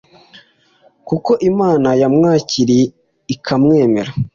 [1.07, 2.85] kuko Imana yamwakiriye
[3.33, 4.11] ikamwemera